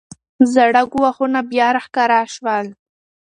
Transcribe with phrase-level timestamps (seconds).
[0.53, 2.67] زاړه ګواښونه بیا راښکاره شول.